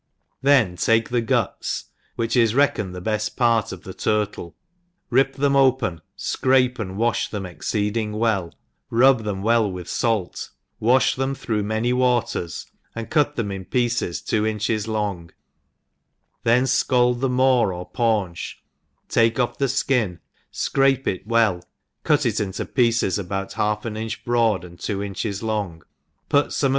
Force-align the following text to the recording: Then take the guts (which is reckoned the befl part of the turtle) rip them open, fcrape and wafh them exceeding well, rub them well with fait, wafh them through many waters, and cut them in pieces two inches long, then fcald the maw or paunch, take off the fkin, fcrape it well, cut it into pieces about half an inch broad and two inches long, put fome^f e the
Then 0.41 0.77
take 0.77 1.09
the 1.09 1.21
guts 1.21 1.85
(which 2.15 2.35
is 2.35 2.55
reckoned 2.55 2.95
the 2.95 3.01
befl 3.03 3.35
part 3.35 3.71
of 3.71 3.83
the 3.83 3.93
turtle) 3.93 4.55
rip 5.11 5.33
them 5.35 5.55
open, 5.55 6.01
fcrape 6.17 6.79
and 6.79 6.97
wafh 6.97 7.29
them 7.29 7.45
exceeding 7.45 8.13
well, 8.13 8.51
rub 8.89 9.23
them 9.25 9.43
well 9.43 9.71
with 9.71 9.87
fait, 9.87 10.49
wafh 10.81 11.15
them 11.15 11.35
through 11.35 11.61
many 11.61 11.93
waters, 11.93 12.65
and 12.95 13.11
cut 13.11 13.35
them 13.35 13.51
in 13.51 13.63
pieces 13.63 14.23
two 14.23 14.43
inches 14.43 14.87
long, 14.87 15.29
then 16.41 16.63
fcald 16.63 17.19
the 17.19 17.29
maw 17.29 17.67
or 17.71 17.85
paunch, 17.87 18.59
take 19.07 19.39
off 19.39 19.59
the 19.59 19.65
fkin, 19.65 20.17
fcrape 20.51 21.05
it 21.05 21.27
well, 21.27 21.61
cut 22.03 22.25
it 22.25 22.39
into 22.39 22.65
pieces 22.65 23.19
about 23.19 23.53
half 23.53 23.85
an 23.85 23.95
inch 23.95 24.25
broad 24.25 24.65
and 24.65 24.79
two 24.79 25.03
inches 25.03 25.43
long, 25.43 25.83
put 26.27 26.47
fome^f 26.47 26.57
e 26.57 26.61
the 26.61 26.69